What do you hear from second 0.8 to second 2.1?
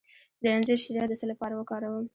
شیره د څه لپاره وکاروم؟